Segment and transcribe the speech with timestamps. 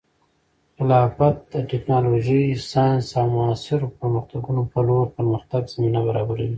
[0.75, 6.49] خلافت د ټیکنالوژۍ، ساینس، او معاصرو پرمختګونو په لور د پرمختګ زمینه برابروي.